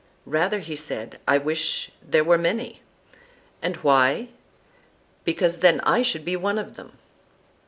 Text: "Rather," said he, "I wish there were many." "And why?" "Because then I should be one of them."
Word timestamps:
"Rather," 0.25 0.63
said 0.63 1.13
he, 1.13 1.19
"I 1.27 1.37
wish 1.37 1.91
there 2.01 2.23
were 2.23 2.39
many." 2.39 2.81
"And 3.61 3.75
why?" 3.83 4.29
"Because 5.25 5.59
then 5.59 5.79
I 5.81 6.01
should 6.01 6.25
be 6.25 6.35
one 6.35 6.57
of 6.57 6.75
them." 6.75 6.97